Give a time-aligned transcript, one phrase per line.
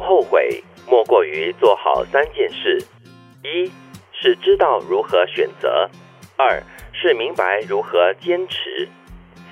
[0.00, 2.82] 不后悔，莫过于做好三件事：
[3.42, 3.70] 一
[4.18, 5.68] 是知道如何选择；
[6.38, 6.62] 二
[6.94, 8.88] 是明白如何坚持；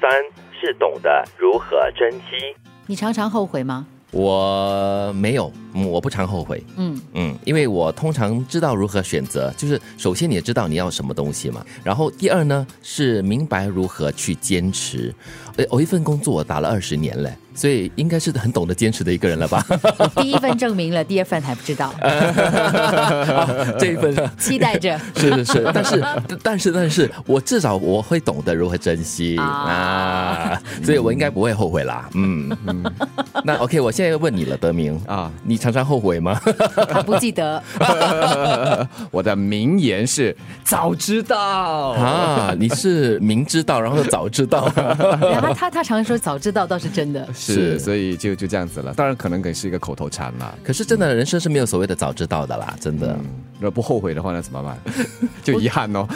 [0.00, 0.08] 三
[0.52, 2.54] 是懂得如何珍惜。
[2.86, 3.88] 你常常后悔吗？
[4.12, 6.62] 我没有，嗯我不常后悔。
[6.76, 15.14] 嗯，嗯，因为我通常知道如何选择，就是首先你也知道你要什么东西嘛，然后第二呢是明白如何去坚持。
[15.56, 19.64] 哎，我一份工作我打了二十年嘞，所以应该是很懂得坚持的一个人了吧？
[20.20, 21.94] 第一份证明了，第二份还不知道，
[23.80, 25.00] 这一份期待着。
[25.16, 26.04] 是是是，但是
[26.42, 32.06] 但是但是我至少我会懂得如何珍惜啊啊，所以我应该不会后悔啦。
[32.12, 32.84] 嗯嗯，
[33.42, 36.40] 那 OK，我现在要问你了，德明啊啊，你常常后悔吗？
[36.88, 37.60] 他不记得，
[39.10, 41.38] 我的名言是早知道
[41.92, 44.70] 啊，你是明知道，然后早知道。
[44.76, 47.26] 然后他他常说早知道倒是真的。
[47.34, 48.94] 是，所以就就这样子了。
[48.94, 50.54] 当然，可能也是一个口头禅了。
[50.62, 53.08] 可是真的人生是没有所谓的早知道的啦，真的。
[53.08, 53.24] 嗯，
[53.58, 54.78] 如果不后悔的话，那怎么办？
[55.42, 56.06] 就遗憾哦。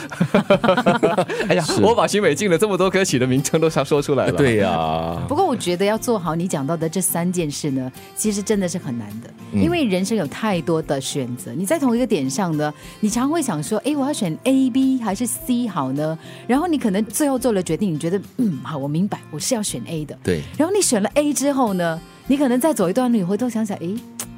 [1.48, 4.32] 哎呀，我把徐美静的这么多歌曲的名称都想说出来了。
[4.32, 11.52] 对呀、不过我觉得要做好你讲到的这三件事呢，其实真的是很难的，嗯因为人生有太多的选择。
[11.52, 16.18] 你在同一个点上呢，你常会想说，哎，我要选 A、B 还是 C 好呢？
[16.46, 20.16] 然后你可能最后做了决定，你觉得，嗯，好，我明白，我是要选 A 的。
[20.22, 23.86] 对，然后你选了 A 之后呢，你可能再走一段路，你回头想想，哎，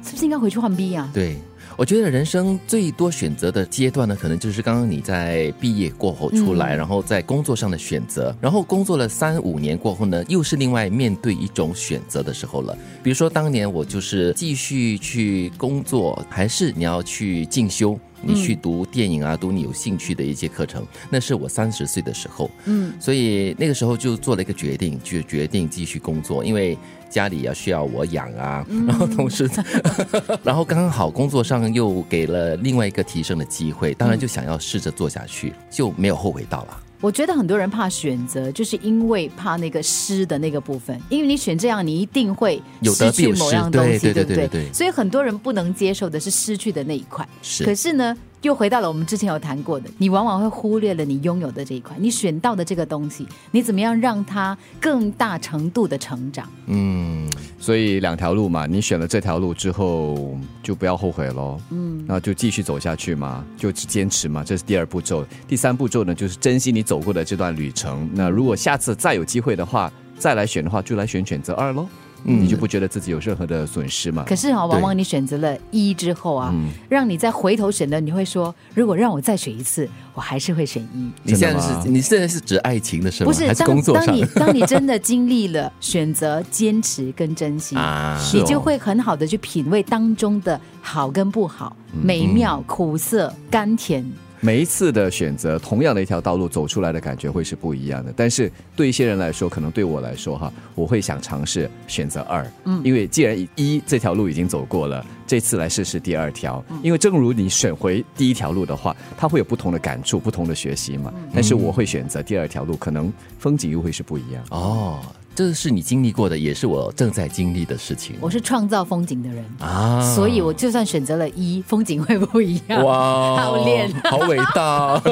[0.03, 1.09] 是不是应该回去换 B 啊？
[1.13, 1.37] 对，
[1.75, 12.77] 我觉得人生最多选择的阶段呢，可能就是刚刚你在毕业过后出来，然后在工作上的选择，然后工作了三五年过后呢，又是另外面对一种选择的时候了。
[13.01, 17.99] 比如说当年我就是继续去工作，还是你要去进修。
[18.23, 26.77] 你去读电影啊，读你有兴趣的一些课程，那是我三十岁的时候，嗯，所以那个时候就做了一个决定，就决定继续工作，因为
[27.09, 29.49] 家里要需要我养啊，然后同时，
[30.43, 36.79] 然后刚刚好工作上又给了另外一个提升的机会，当然就想要试着做下去，就没有后悔到了。
[37.03, 44.23] 我觉得很多人怕选择，就是因为怕那个失的那个部分，因为你选这样，你一定会失去某样东西，对对。
[44.23, 44.71] 对不对？
[44.71, 47.27] 所以很多人不能接受的是失去的那一块。
[47.41, 47.65] 是。
[47.65, 56.47] 可是呢，又回到了我们之前有谈过的，你往往会忽略了你拥有的这一块，你选到的这个东西，你怎么样让它更大程度的成长？
[56.67, 57.25] 嗯，
[57.57, 61.57] 所以两条路嘛，你选了这条路之后，就不要后悔喽。
[61.69, 65.25] 嗯，那就继续走下去嘛，就坚持嘛，这是第二步骤。
[65.47, 68.09] 第三步骤呢，就是珍惜你走过的这段旅程。
[68.13, 69.89] 那如果下次再有机会的话，
[70.19, 71.87] 再来选的话，就来选选择二喽。
[72.25, 74.23] 嗯，你就不觉得自己有任何的损失嘛？
[74.27, 76.53] 可是啊，往往你选择了一之后啊，
[76.89, 81.11] 让你再回头选的，你会说，如果让我再选一次，我还是会选一。
[81.23, 83.31] 你现在是你现在是指爱情的是吗？
[83.31, 88.19] 不是，还是当工作上当你 当你真的经历了选择、坚持跟珍惜，啊？
[88.33, 94.03] 你就会很好的去品味当中的好跟不好、美妙、苦涩、甘甜。
[94.43, 98.13] 每一次的选择，同样的一条道路走出来的感觉会是不一样的。
[98.13, 106.61] 但是对一些人来说，可能对我来说哈，我会想尝试选择二，嗯，因为既然一这条路已经走过了，这次来试试第二条。
[106.81, 111.13] 因为正如你选回第一条路的话，它会有不同的感触、不同的学习嘛。
[111.33, 114.43] 但是我会选择第二条路，可能风景又会是不一样。
[114.49, 114.99] 哦，
[115.35, 122.85] 这是你经历过的，也是我正在经历的事情我是创造风景的人，啊所以我就算选择了一，风景会不一样。
[122.85, 125.01] 哇，好练好伟大。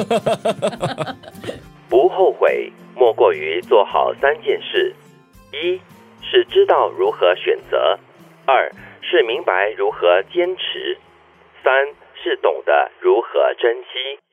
[1.90, 4.94] 不后悔，莫过于做好三件事：
[5.52, 5.80] 一
[6.22, 7.98] 是知道如何选择；
[8.46, 8.72] 二
[9.02, 10.96] 是明白如何坚持；
[11.64, 11.88] 三
[12.22, 14.22] 是懂得如何珍惜。